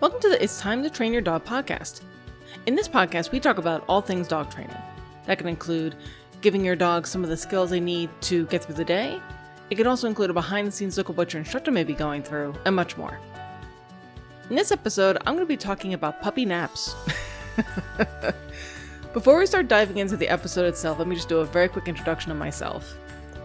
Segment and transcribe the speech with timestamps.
[0.00, 2.00] Welcome to the It's Time to Train Your Dog podcast.
[2.64, 4.74] In this podcast, we talk about all things dog training.
[5.26, 5.94] That can include
[6.40, 9.20] giving your dog some of the skills they need to get through the day.
[9.68, 11.92] It can also include a behind the scenes look at what your instructor may be
[11.92, 13.20] going through, and much more.
[14.48, 16.94] In this episode, I'm going to be talking about puppy naps.
[19.12, 21.88] Before we start diving into the episode itself, let me just do a very quick
[21.88, 22.96] introduction of myself.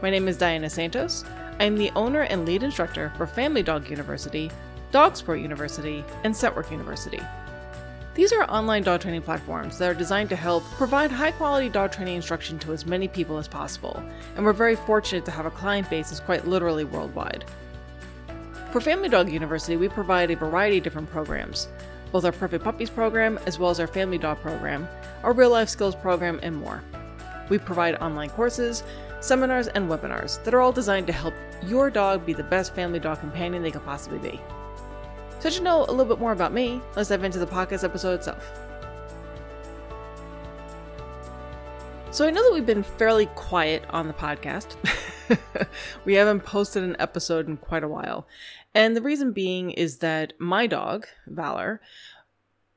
[0.01, 1.25] My name is Diana Santos.
[1.59, 4.49] I am the owner and lead instructor for Family Dog University,
[4.95, 7.19] Dog Sport University, and Scentwork University.
[8.13, 11.91] These are online dog training platforms that are designed to help provide high quality dog
[11.91, 14.01] training instruction to as many people as possible,
[14.37, 17.43] and we're very fortunate to have a client base that's quite literally worldwide.
[18.71, 21.67] For Family Dog University, we provide a variety of different programs,
[22.13, 24.87] both our Perfect Puppies program as well as our Family Dog program,
[25.23, 26.81] our Real Life Skills program, and more.
[27.49, 28.85] We provide online courses,
[29.19, 31.33] seminars, and webinars that are all designed to help
[31.65, 34.39] your dog be the best family dog companion they can possibly be.
[35.39, 38.13] So, to know a little bit more about me, let's dive into the podcast episode
[38.13, 38.43] itself.
[42.11, 44.75] So, I know that we've been fairly quiet on the podcast.
[46.05, 48.27] we haven't posted an episode in quite a while.
[48.73, 51.81] And the reason being is that my dog, Valor,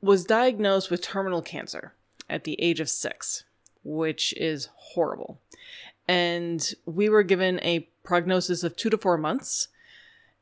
[0.00, 1.94] was diagnosed with terminal cancer
[2.28, 3.44] at the age of six,
[3.82, 5.40] which is horrible.
[6.06, 9.68] And we were given a prognosis of two to four months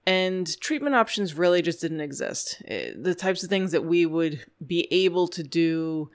[0.07, 2.63] and treatment options really just didn't exist.
[2.67, 6.11] Eh, the types of things that we would be able to do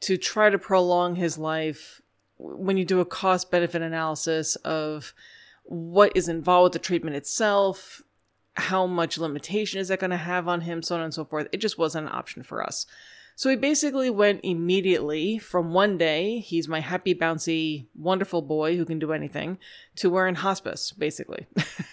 [0.00, 2.00] to try to prolong his life
[2.36, 5.14] when you do a cost benefit analysis of
[5.64, 8.02] what is involved with the treatment itself,
[8.54, 11.48] how much limitation is that going to have on him, so on and so forth,
[11.52, 12.86] it just wasn't an option for us.
[13.36, 18.84] So he basically went immediately from one day, he's my happy, bouncy, wonderful boy who
[18.84, 19.58] can do anything,
[19.96, 21.46] to we're in hospice, basically.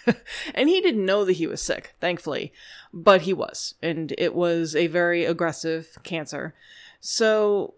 [0.54, 2.52] and he didn't know that he was sick, thankfully,
[2.92, 3.74] but he was.
[3.82, 6.54] And it was a very aggressive cancer.
[7.00, 7.74] So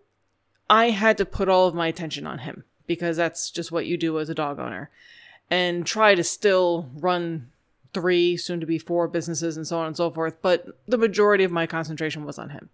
[0.68, 3.96] I had to put all of my attention on him because that's just what you
[3.96, 4.90] do as a dog owner
[5.50, 7.50] and try to still run
[7.94, 10.36] three, soon to be four businesses and so on and so forth.
[10.42, 12.68] But the majority of my concentration was on him.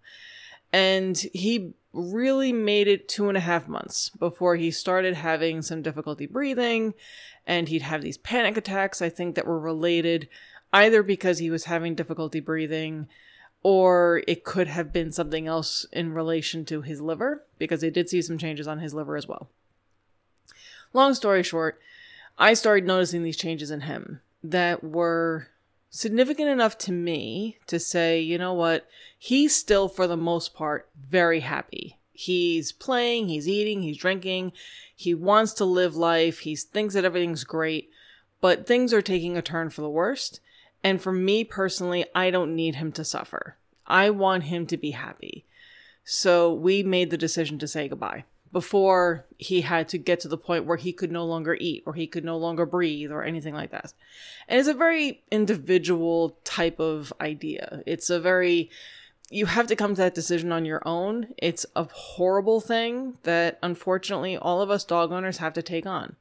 [0.73, 5.81] And he really made it two and a half months before he started having some
[5.81, 6.93] difficulty breathing.
[7.45, 10.29] And he'd have these panic attacks, I think, that were related
[10.73, 13.07] either because he was having difficulty breathing
[13.63, 18.09] or it could have been something else in relation to his liver because they did
[18.09, 19.49] see some changes on his liver as well.
[20.93, 21.79] Long story short,
[22.37, 25.47] I started noticing these changes in him that were
[25.91, 28.87] significant enough to me to say, you know what,
[29.19, 31.97] he's still, for the most part, very happy.
[32.13, 34.53] He's playing, he's eating, he's drinking,
[34.95, 37.89] he wants to live life, he thinks that everything's great,
[38.39, 40.39] but things are taking a turn for the worst.
[40.83, 43.57] And for me personally, I don't need him to suffer.
[43.85, 45.45] I want him to be happy.
[46.03, 50.37] So we made the decision to say goodbye before he had to get to the
[50.37, 53.53] point where he could no longer eat or he could no longer breathe or anything
[53.53, 53.93] like that.
[54.47, 57.81] And it's a very individual type of idea.
[57.85, 58.69] It's a very
[59.33, 61.33] you have to come to that decision on your own.
[61.37, 66.17] It's a horrible thing that unfortunately all of us dog owners have to take on.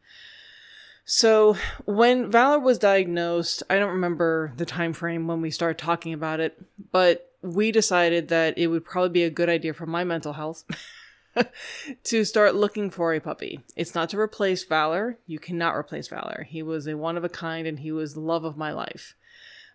[1.05, 6.13] So when Valor was diagnosed, I don't remember the time frame when we started talking
[6.13, 6.57] about it,
[6.93, 10.65] but we decided that it would probably be a good idea for my mental health
[12.05, 13.61] to start looking for a puppy.
[13.77, 15.19] It's not to replace Valor.
[15.27, 16.47] You cannot replace Valor.
[16.49, 19.15] He was a one of a kind and he was the love of my life.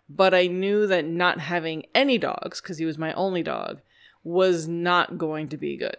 [0.08, 3.80] But I knew that not having any dogs, because he was my only dog,
[4.22, 5.96] was not going to be good.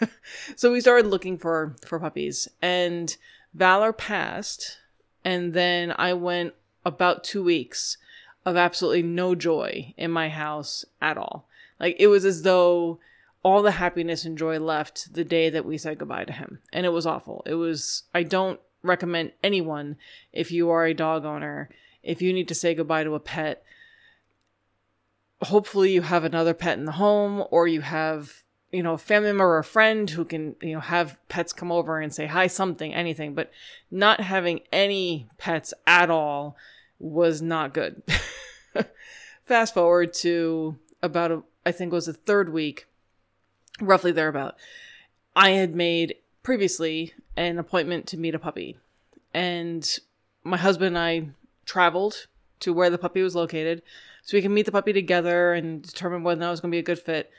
[0.56, 3.16] so we started looking for for puppies and
[3.54, 4.78] Valor passed
[5.24, 7.96] and then I went about 2 weeks
[8.44, 11.46] of absolutely no joy in my house at all.
[11.80, 12.98] Like it was as though
[13.44, 16.58] all the happiness and joy left the day that we said goodbye to him.
[16.72, 17.42] And it was awful.
[17.44, 19.96] It was, I don't recommend anyone,
[20.32, 21.68] if you are a dog owner,
[22.02, 23.62] if you need to say goodbye to a pet,
[25.42, 28.42] hopefully you have another pet in the home or you have,
[28.72, 31.70] you know, a family member or a friend who can, you know, have pets come
[31.70, 33.34] over and say hi, something, anything.
[33.34, 33.50] But
[33.90, 36.56] not having any pets at all
[36.98, 38.02] was not good.
[39.44, 42.86] Fast forward to about, a, I think it was the third week
[43.80, 44.56] roughly thereabout.
[45.36, 48.78] I had made previously an appointment to meet a puppy,
[49.32, 49.98] and
[50.44, 51.28] my husband and I
[51.64, 52.26] traveled
[52.60, 53.82] to where the puppy was located
[54.24, 56.80] so we can meet the puppy together and determine whether that was going to be
[56.80, 57.30] a good fit.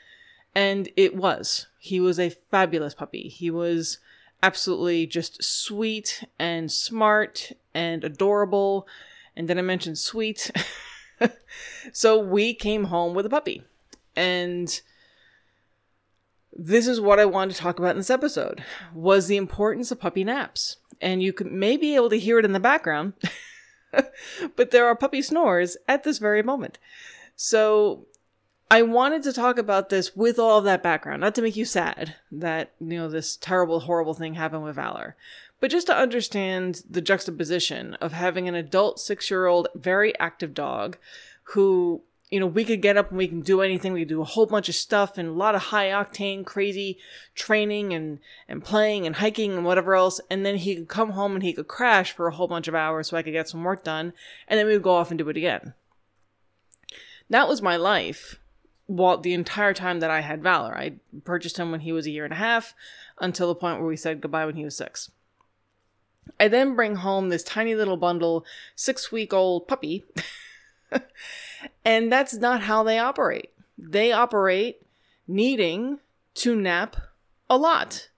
[0.54, 1.66] And it was.
[1.80, 3.28] He was a fabulous puppy.
[3.28, 3.98] He was
[4.42, 8.86] absolutely just sweet and smart and adorable.
[9.36, 10.50] And then I mentioned sweet.
[11.92, 13.64] so we came home with a puppy
[14.14, 14.80] And
[16.58, 18.64] this is what I wanted to talk about in this episode
[18.94, 20.76] was the importance of puppy naps.
[21.00, 23.12] And you could may be able to hear it in the background,
[24.56, 26.78] but there are puppy snores at this very moment.
[27.34, 28.06] So
[28.70, 31.66] I wanted to talk about this with all of that background, not to make you
[31.66, 35.16] sad that, you know, this terrible, horrible thing happened with Valor,
[35.60, 40.54] but just to understand the juxtaposition of having an adult six year old, very active
[40.54, 40.96] dog
[41.50, 43.92] who you know, we could get up and we can do anything.
[43.92, 46.98] We do a whole bunch of stuff and a lot of high octane, crazy
[47.36, 48.18] training and,
[48.48, 50.20] and playing and hiking and whatever else.
[50.28, 52.74] And then he could come home and he could crash for a whole bunch of
[52.74, 54.12] hours so I could get some work done.
[54.48, 55.74] And then we would go off and do it again.
[57.30, 58.40] That was my life
[58.86, 60.76] while the entire time that I had Valor.
[60.76, 60.94] I
[61.24, 62.74] purchased him when he was a year and a half
[63.20, 65.10] until the point where we said goodbye when he was six.
[66.40, 68.44] I then bring home this tiny little bundle,
[68.74, 70.04] six week old puppy.
[71.84, 73.50] and that's not how they operate.
[73.78, 74.82] They operate
[75.26, 76.00] needing
[76.36, 76.96] to nap
[77.48, 78.08] a lot.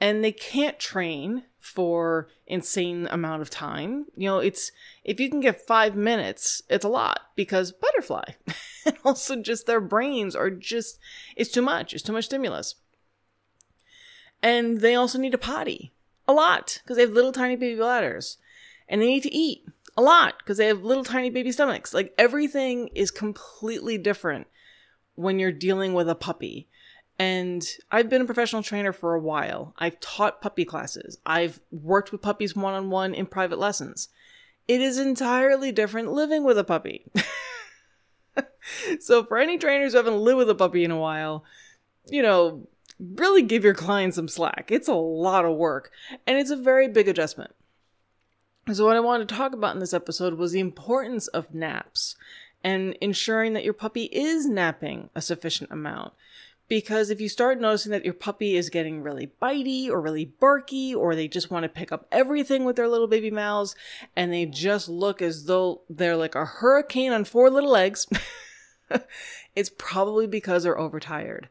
[0.00, 4.06] And they can't train for insane amount of time.
[4.16, 4.72] You know, it's
[5.04, 8.24] if you can get 5 minutes, it's a lot because butterfly.
[8.86, 10.98] and also just their brains are just
[11.36, 11.94] it's too much.
[11.94, 12.74] It's too much stimulus.
[14.42, 15.92] And they also need a potty.
[16.26, 18.38] A lot because they have little tiny baby bladders.
[18.88, 19.64] And they need to eat
[19.96, 21.92] a lot because they have little tiny baby stomachs.
[21.92, 24.46] Like everything is completely different
[25.14, 26.68] when you're dealing with a puppy.
[27.18, 29.74] And I've been a professional trainer for a while.
[29.78, 31.18] I've taught puppy classes.
[31.26, 34.08] I've worked with puppies one on one in private lessons.
[34.66, 37.04] It is entirely different living with a puppy.
[39.00, 41.44] so, for any trainers who haven't lived with a puppy in a while,
[42.08, 42.66] you know,
[42.98, 44.70] really give your clients some slack.
[44.70, 45.90] It's a lot of work
[46.26, 47.54] and it's a very big adjustment.
[48.70, 52.14] So, what I wanted to talk about in this episode was the importance of naps
[52.62, 56.12] and ensuring that your puppy is napping a sufficient amount.
[56.68, 60.94] Because if you start noticing that your puppy is getting really bitey or really barky,
[60.94, 63.74] or they just want to pick up everything with their little baby mouths,
[64.14, 68.06] and they just look as though they're like a hurricane on four little legs,
[69.56, 71.48] it's probably because they're overtired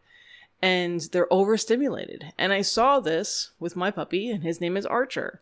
[0.61, 2.31] and they're overstimulated.
[2.37, 5.41] And I saw this with my puppy, and his name is Archer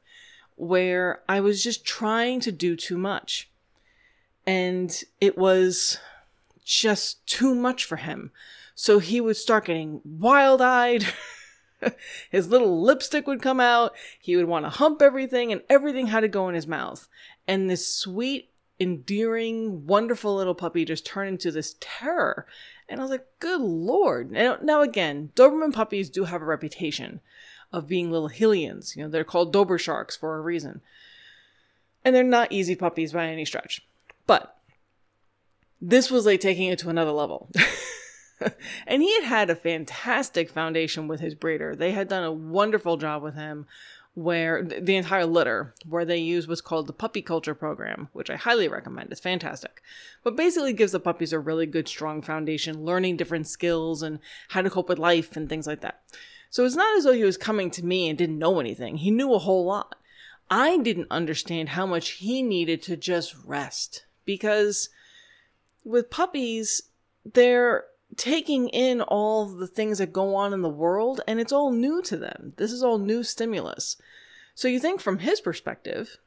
[0.59, 3.50] where I was just trying to do too much.
[4.45, 6.00] And it was
[6.65, 8.31] just too much for him.
[8.75, 11.06] So he would start getting wild eyed.
[12.29, 13.94] his little lipstick would come out.
[14.19, 17.07] He would want to hump everything, and everything had to go in his mouth.
[17.47, 22.45] And this sweet, endearing, wonderful little puppy just turned into this terror.
[22.89, 24.31] And I was like, good lord.
[24.31, 27.21] Now, now again, Doberman puppies do have a reputation
[27.71, 28.95] of being little Hellions.
[28.95, 30.81] You know, they're called Dober sharks for a reason.
[32.04, 33.86] And they're not easy puppies by any stretch.
[34.25, 34.57] But
[35.81, 37.50] this was like taking it to another level.
[38.88, 41.75] and he had had a fantastic foundation with his breeder.
[41.75, 43.66] They had done a wonderful job with him
[44.16, 48.36] where the entire litter where they use what's called the puppy culture program which i
[48.36, 49.81] highly recommend it's fantastic
[50.24, 54.19] but basically gives the puppies a really good strong foundation learning different skills and
[54.50, 56.01] how to cope with life and things like that
[56.50, 58.98] so it's not as though he was coming to me and didn't know anything.
[58.98, 59.96] He knew a whole lot.
[60.50, 64.90] I didn't understand how much he needed to just rest because
[65.84, 66.81] with puppies,
[67.24, 67.86] they're
[68.18, 72.02] taking in all the things that go on in the world and it's all new
[72.02, 72.54] to them.
[72.57, 73.97] This is all new stimulus.
[74.56, 76.18] So you think from his perspective,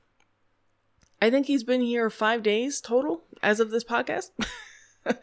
[1.20, 4.30] I think he's been here five days total as of this podcast.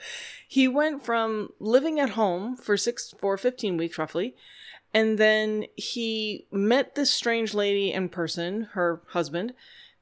[0.47, 4.35] he went from living at home for six for 15 weeks roughly
[4.93, 9.53] and then he met this strange lady in person, her husband.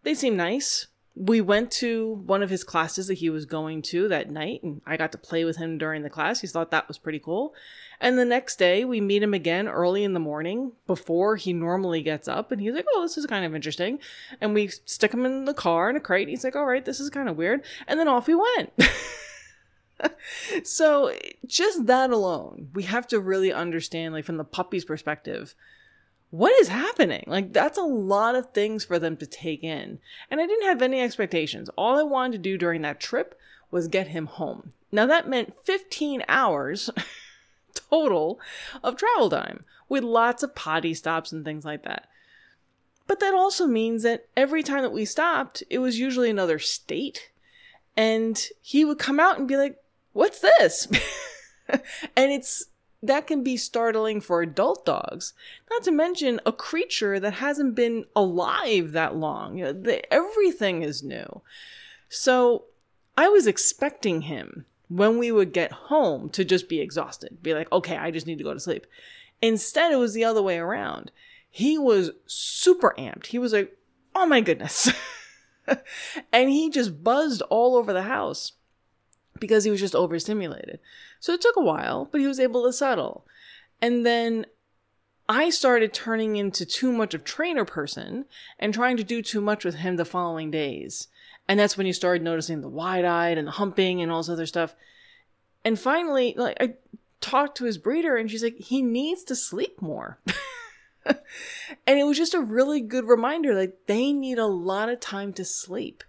[0.03, 0.87] They seemed nice.
[1.15, 4.81] We went to one of his classes that he was going to that night, and
[4.85, 6.41] I got to play with him during the class.
[6.41, 7.55] He thought that was pretty cool.
[7.99, 12.03] And the next day, we meet him again early in the morning before he normally
[12.03, 13.99] gets up, and he's like, Oh, this is kind of interesting.
[14.39, 16.27] And we stick him in the car in a crate.
[16.27, 17.63] And He's like, All right, this is kind of weird.
[17.87, 18.73] And then off he went.
[20.63, 21.13] so
[21.45, 25.55] just that alone, we have to really understand, like from the puppy's perspective,
[26.29, 27.23] what is happening?
[27.27, 29.99] Like that's a lot of things for them to take in.
[30.29, 31.69] And I didn't have any expectations.
[31.77, 33.39] All I wanted to do during that trip
[33.71, 34.73] was get him home.
[34.91, 36.89] Now that meant 15 hours
[37.73, 38.39] total
[38.83, 42.07] of travel time with lots of potty stops and things like that.
[43.05, 47.31] But that also means that every time that we stopped, it was usually another state.
[47.95, 49.77] And he would come out and be like,
[50.17, 50.87] what's this?
[51.69, 52.65] and it's
[53.03, 55.33] that can be startling for adult dogs.
[55.69, 59.57] Not to mention a creature that hasn't been alive that long.
[59.57, 61.41] You know, the, everything is new.
[62.09, 62.65] So
[63.15, 67.71] I was expecting him when we would get home to just be exhausted, be like,
[67.71, 68.87] okay, I just need to go to sleep.
[69.41, 71.11] Instead, it was the other way around.
[71.49, 73.27] He was super amped.
[73.27, 73.77] He was like,
[74.15, 74.91] oh my goodness.
[76.33, 78.53] and he just buzzed all over the house
[79.39, 80.79] because he was just overstimulated.
[81.19, 83.25] So it took a while, but he was able to settle.
[83.81, 84.45] And then
[85.29, 88.25] I started turning into too much of trainer person
[88.59, 91.07] and trying to do too much with him the following days.
[91.47, 94.29] And that's when you started noticing the wide eyed and the humping and all this
[94.29, 94.75] other stuff.
[95.65, 96.75] And finally, like I
[97.19, 100.19] talked to his breeder and she's like, he needs to sleep more.
[101.05, 105.33] and it was just a really good reminder like they need a lot of time
[105.33, 106.03] to sleep.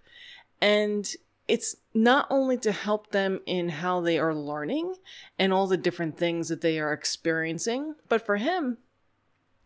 [0.61, 1.09] And
[1.49, 4.95] it's not only to help them in how they are learning
[5.37, 8.77] and all the different things that they are experiencing, but for him,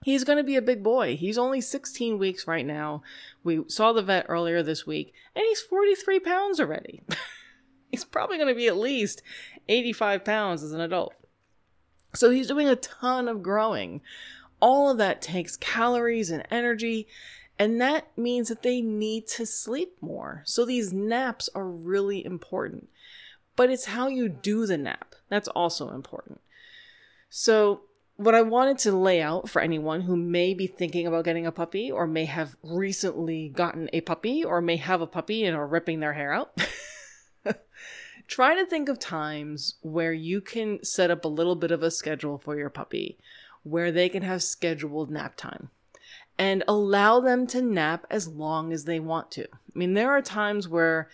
[0.04, 1.18] he's going to be a big boy.
[1.18, 3.04] He's only 16 weeks right now.
[3.44, 7.04] We saw the vet earlier this week, and he's 43 pounds already.
[7.92, 9.22] he's probably going to be at least
[9.68, 11.14] 85 pounds as an adult.
[12.16, 14.02] So he's doing a ton of growing.
[14.62, 17.08] All of that takes calories and energy,
[17.60, 20.42] and that means that they need to sleep more.
[20.46, 22.90] So these naps are really important.
[23.56, 26.42] But it's how you do the nap that's also important.
[27.30, 27.82] So,
[28.16, 31.52] what I wanted to lay out for anyone who may be thinking about getting a
[31.52, 35.66] puppy or may have recently gotten a puppy or may have a puppy and are
[35.66, 36.56] ripping their hair out.
[38.28, 41.90] try to think of times where you can set up a little bit of a
[41.90, 43.18] schedule for your puppy
[43.64, 45.70] where they can have scheduled nap time
[46.38, 49.44] and allow them to nap as long as they want to.
[49.44, 51.10] I mean, there are times where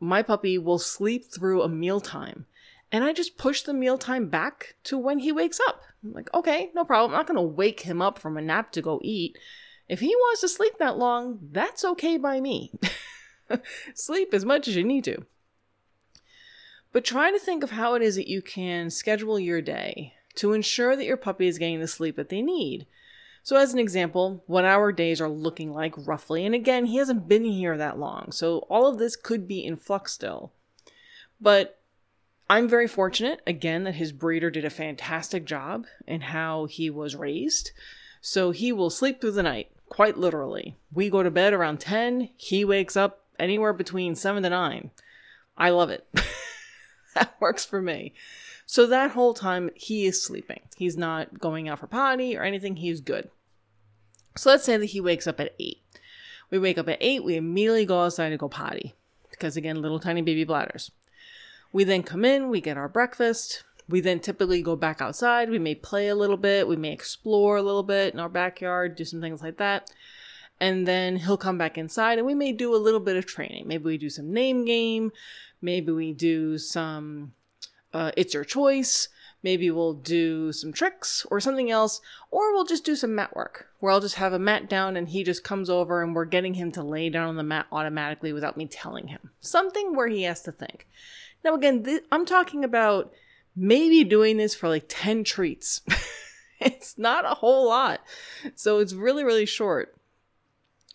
[0.00, 2.46] my puppy will sleep through a mealtime
[2.92, 5.82] and I just push the mealtime back to when he wakes up.
[6.04, 7.12] I'm like, okay, no problem.
[7.12, 9.38] I'm not going to wake him up from a nap to go eat.
[9.88, 12.72] If he wants to sleep that long, that's okay by me.
[13.94, 15.24] sleep as much as you need to.
[16.92, 20.52] But try to think of how it is that you can schedule your day to
[20.52, 22.86] ensure that your puppy is getting the sleep that they need.
[23.44, 27.26] So, as an example, what our days are looking like roughly, and again, he hasn't
[27.26, 30.52] been here that long, so all of this could be in flux still.
[31.40, 31.80] But
[32.48, 37.16] I'm very fortunate, again, that his breeder did a fantastic job in how he was
[37.16, 37.72] raised.
[38.20, 40.76] So, he will sleep through the night, quite literally.
[40.92, 44.90] We go to bed around 10, he wakes up anywhere between 7 to 9.
[45.58, 46.06] I love it.
[47.14, 48.14] that works for me.
[48.72, 50.60] So that whole time, he is sleeping.
[50.78, 52.76] He's not going out for potty or anything.
[52.76, 53.28] He's good.
[54.34, 55.76] So let's say that he wakes up at 8.
[56.48, 58.94] We wake up at 8, we immediately go outside to go potty.
[59.30, 60.90] Because again, little tiny baby bladders.
[61.70, 63.62] We then come in, we get our breakfast.
[63.90, 65.50] We then typically go back outside.
[65.50, 66.66] We may play a little bit.
[66.66, 69.90] We may explore a little bit in our backyard, do some things like that.
[70.60, 73.68] And then he'll come back inside and we may do a little bit of training.
[73.68, 75.12] Maybe we do some name game.
[75.60, 77.34] Maybe we do some
[77.92, 79.08] uh, it's your choice.
[79.42, 83.66] Maybe we'll do some tricks or something else, or we'll just do some mat work
[83.80, 86.54] where I'll just have a mat down and he just comes over and we're getting
[86.54, 89.30] him to lay down on the mat automatically without me telling him.
[89.40, 90.86] Something where he has to think.
[91.44, 93.12] Now, again, th- I'm talking about
[93.56, 95.80] maybe doing this for like 10 treats.
[96.60, 98.00] it's not a whole lot.
[98.54, 99.96] So it's really, really short.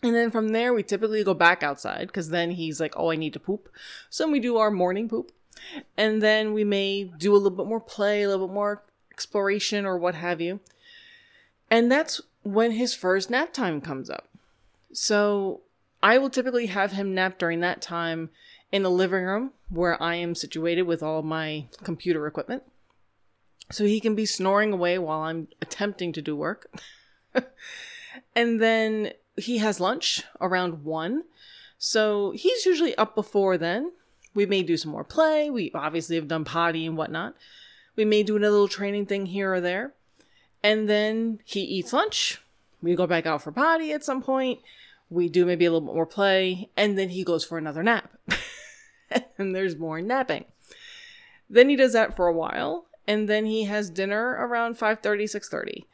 [0.04, 3.16] And then from there, we typically go back outside because then he's like, oh, I
[3.16, 3.68] need to poop.
[4.10, 5.32] So we do our morning poop.
[5.96, 9.86] And then we may do a little bit more play, a little bit more exploration
[9.86, 10.60] or what have you.
[11.70, 14.28] And that's when his first nap time comes up.
[14.94, 15.62] So
[16.02, 18.30] I will typically have him nap during that time
[18.72, 22.64] in the living room where I am situated with all my computer equipment.
[23.72, 26.72] So he can be snoring away while I'm attempting to do work.
[28.36, 31.24] and then he has lunch around one.
[31.78, 33.92] So he's usually up before then.
[34.38, 35.50] We may do some more play.
[35.50, 37.34] We obviously have done potty and whatnot.
[37.96, 39.94] We may do another little training thing here or there.
[40.62, 42.39] And then he eats lunch.
[42.79, 44.60] We go back out for potty at some point.
[45.10, 46.70] We do maybe a little bit more play.
[46.77, 48.12] And then he goes for another nap.
[49.39, 50.46] and there's more napping.
[51.50, 52.86] Then he does that for a while.
[53.08, 55.86] And then he has dinner around 5.30, 6.30.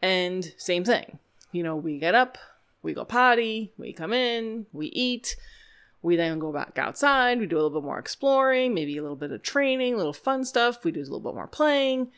[0.00, 1.18] And same thing.
[1.50, 2.38] You know, we get up,
[2.84, 5.34] we go potty, we come in, we eat,
[6.02, 9.16] we then go back outside, we do a little bit more exploring, maybe a little
[9.16, 12.10] bit of training, a little fun stuff, we do a little bit more playing,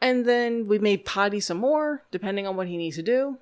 [0.00, 3.38] and then we may potty some more, depending on what he needs to do.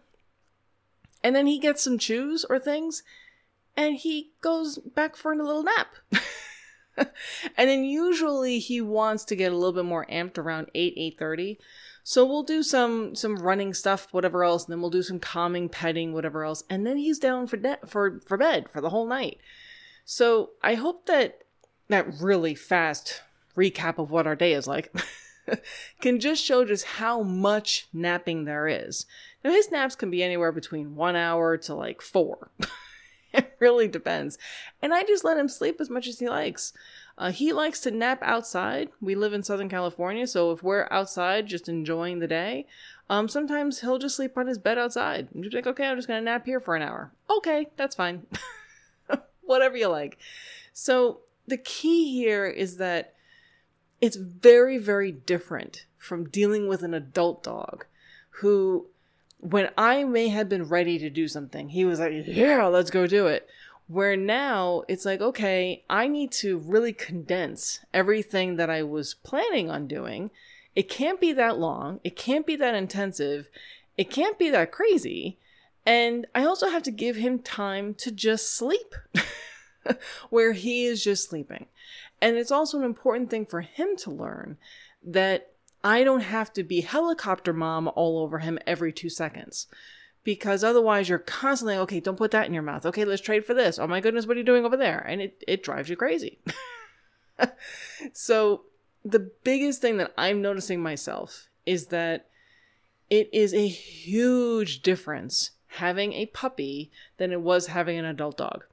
[1.22, 3.02] And then he gets some chews or things,
[3.76, 5.94] and he goes back for a little nap.
[6.96, 11.58] and then usually he wants to get a little bit more amped around 8 8.30
[12.02, 15.68] so we'll do some some running stuff whatever else and then we'll do some calming
[15.68, 19.06] petting whatever else and then he's down for de- for for bed for the whole
[19.06, 19.38] night
[20.04, 21.42] so i hope that
[21.88, 23.22] that really fast
[23.56, 24.94] recap of what our day is like,
[26.00, 29.06] can just show just how much napping there is.
[29.44, 32.50] Now, his naps can be anywhere between one hour to like four.
[33.46, 34.38] it really depends.
[34.82, 36.72] And I just let him sleep as much as he likes.
[37.18, 38.88] Uh, he likes to nap outside.
[39.00, 42.66] We live in Southern California, so if we're outside just enjoying the day,
[43.10, 45.28] um, sometimes he'll just sleep on his bed outside.
[45.34, 47.12] And just like, okay, I'm just gonna nap here for an hour.
[47.28, 48.26] Okay, that's fine.
[49.42, 50.18] Whatever you like.
[50.72, 53.14] So the key here is that
[54.00, 57.84] it's very, very different from dealing with an adult dog
[58.40, 58.86] who,
[59.40, 63.06] when I may have been ready to do something, he was like, yeah, let's go
[63.06, 63.48] do it.
[63.86, 69.70] Where now it's like, okay, I need to really condense everything that I was planning
[69.70, 70.30] on doing.
[70.76, 72.00] It can't be that long.
[72.04, 73.48] It can't be that intensive.
[73.96, 75.38] It can't be that crazy.
[75.84, 78.94] And I also have to give him time to just sleep,
[80.30, 81.66] where he is just sleeping.
[82.20, 84.58] And it's also an important thing for him to learn
[85.02, 85.49] that
[85.82, 89.66] I don't have to be helicopter mom all over him every two seconds.
[90.22, 92.84] Because otherwise you're constantly okay don't put that in your mouth.
[92.84, 93.78] Okay let's trade for this.
[93.78, 94.98] Oh my goodness what are you doing over there?
[94.98, 96.38] And it, it drives you crazy.
[98.12, 98.62] So
[99.04, 102.26] the biggest thing that i'm noticing myself is that
[103.08, 108.64] it is a huge difference having a puppy than it was having an adult dog.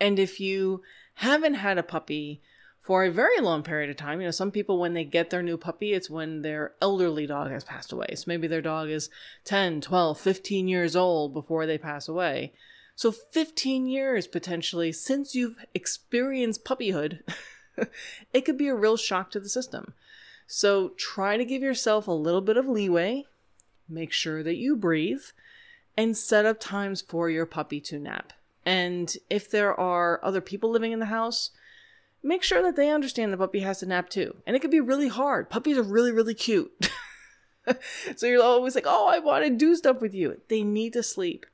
[0.00, 0.82] And if you
[1.14, 2.40] haven't had a puppy
[2.82, 4.20] for a very long period of time.
[4.20, 7.50] You know, some people, when they get their new puppy, it's when their elderly dog
[7.52, 8.08] has passed away.
[8.16, 9.08] So maybe their dog is
[9.44, 12.52] 10, 12, 15 years old before they pass away.
[12.96, 17.20] So 15 years potentially since you've experienced puppyhood,
[18.34, 19.94] it could be a real shock to the system.
[20.48, 23.24] So try to give yourself a little bit of leeway,
[23.88, 25.22] make sure that you breathe,
[25.96, 28.32] and set up times for your puppy to nap.
[28.66, 31.50] And if there are other people living in the house,
[32.22, 34.36] make sure that they understand the puppy has to nap too.
[34.46, 35.50] And it can be really hard.
[35.50, 36.90] Puppies are really, really cute.
[38.16, 40.40] so you're always like, oh, I want to do stuff with you.
[40.48, 41.46] They need to sleep.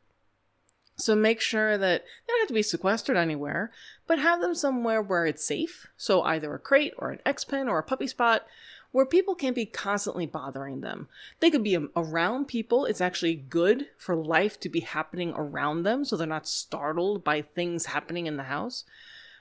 [0.97, 3.71] So make sure that they don't have to be sequestered anywhere,
[4.07, 5.87] but have them somewhere where it's safe.
[5.97, 8.45] So either a crate or an X pen or a puppy spot
[8.91, 11.09] where people can't be constantly bothering them.
[11.41, 12.85] They could be around people.
[12.85, 17.43] It's actually good for life to be happening around them so they're not startled by
[17.43, 18.85] things happening in the house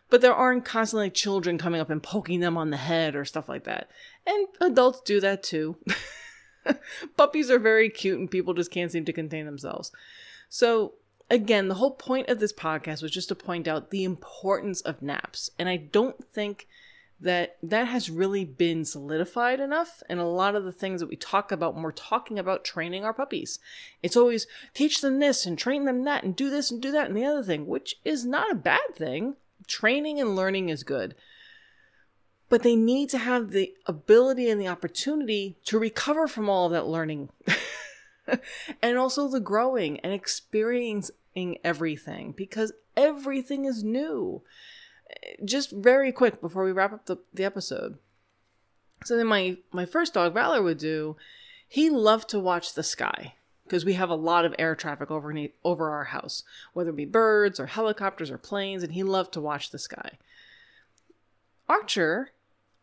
[0.10, 3.50] but there aren't constantly children coming up and poking them on the head or stuff
[3.50, 3.90] like that.
[4.26, 5.78] And adults do that too.
[7.18, 9.92] Puppies are very cute and people just can't seem to contain themselves.
[10.50, 10.94] So,
[11.30, 15.02] again, the whole point of this podcast was just to point out the importance of
[15.02, 15.50] naps.
[15.60, 16.68] And I don't think
[17.20, 21.16] that that has really been solidified enough and a lot of the things that we
[21.16, 23.60] talk about when we're talking about training our puppies.
[24.04, 27.08] It's always teach them this and train them that and do this and do that
[27.08, 29.36] and the other thing, which is not a bad thing
[29.68, 31.16] training and learning is good.
[32.50, 36.72] But they need to have the ability and the opportunity to recover from all of
[36.72, 37.30] that learning.
[38.82, 44.42] and also the growing and experiencing everything because everything is new.
[45.44, 47.98] Just very quick before we wrap up the, the episode.
[49.06, 51.18] So then my my first dog Valor would do,
[51.68, 53.36] he loved to watch the sky
[53.68, 57.06] because we have a lot of air traffic over over our house, whether it be
[57.06, 60.18] birds or helicopters or planes, and he loved to watch the sky.
[61.68, 62.32] Archer,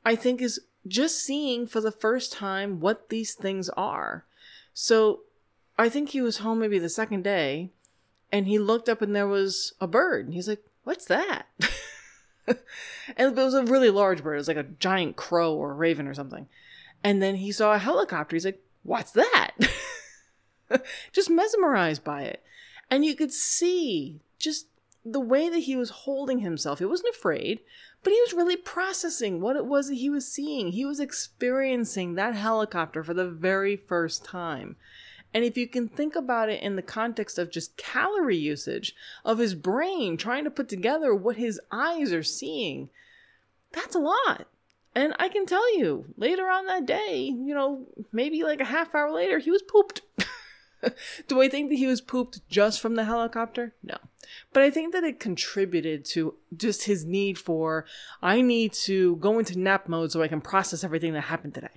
[0.05, 4.25] I think, is just seeing for the first time what these things are.
[4.75, 5.21] So
[5.79, 7.71] I think he was home maybe the second day,
[8.31, 11.47] and he looked up and there was a bird, and he's like, "What's that?"
[12.47, 12.59] and
[13.17, 14.35] it was a really large bird.
[14.35, 16.49] It was like a giant crow or a raven or something.
[17.03, 18.37] And then he saw a helicopter.
[18.37, 19.53] He's like, "What's that?"
[21.13, 22.43] just mesmerized by it.
[22.91, 24.67] And you could see just
[25.05, 26.79] the way that he was holding himself.
[26.79, 27.61] He wasn't afraid,
[28.03, 30.73] but he was really processing what it was that he was seeing.
[30.73, 34.77] He was experiencing that helicopter for the very first time.
[35.35, 39.39] And if you can think about it in the context of just calorie usage of
[39.39, 42.89] his brain trying to put together what his eyes are seeing,
[43.73, 44.47] that's a lot.
[44.95, 48.95] And I can tell you, later on that day, you know, maybe like a half
[48.95, 50.03] hour later, he was pooped.
[51.29, 53.75] Do I think that he was pooped just from the helicopter?
[53.83, 53.97] No.
[54.53, 57.85] But I think that it contributed to just his need for,
[58.23, 61.69] I need to go into nap mode so I can process everything that happened today.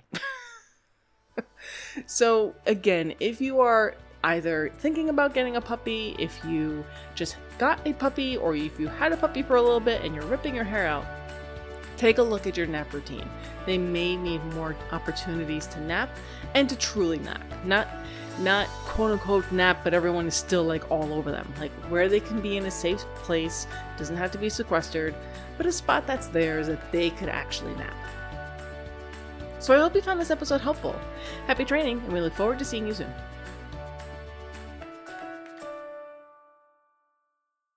[2.06, 3.94] so, again, if you are
[4.24, 8.88] either thinking about getting a puppy, if you just got a puppy, or if you
[8.88, 11.04] had a puppy for a little bit and you're ripping your hair out,
[11.96, 13.28] take a look at your nap routine.
[13.66, 16.16] They may need more opportunities to nap
[16.54, 17.42] and to truly nap.
[17.64, 17.88] Not
[18.40, 21.52] not quote unquote nap, but everyone is still like all over them.
[21.58, 25.14] Like where they can be in a safe place, doesn't have to be sequestered,
[25.56, 27.94] but a spot that's theirs that they could actually nap.
[29.60, 30.94] So I hope you found this episode helpful.
[31.46, 33.12] Happy training, and we look forward to seeing you soon.